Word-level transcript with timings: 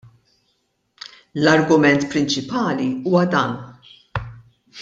L-argument 1.43 2.07
prinċipali 2.15 2.91
huwa 3.11 3.25
dan. 3.37 3.57